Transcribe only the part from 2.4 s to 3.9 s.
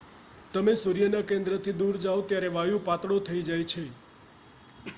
વાયુ પાતળો થઈ જાય છે